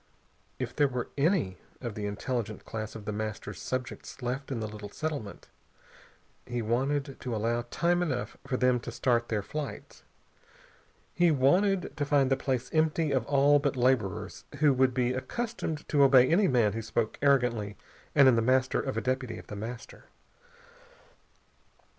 [0.57, 4.65] If there were any of the intelligent class of The Master's subjects left in the
[4.67, 5.47] little settlement,
[6.47, 10.01] he wanted to allow time enough for them to start their flight.
[11.13, 15.87] He wanted to find the place empty of all but laborers, who would be accustomed
[15.89, 17.77] to obey any man who spoke arrogantly
[18.15, 20.05] and in the manner of a deputy of The Master.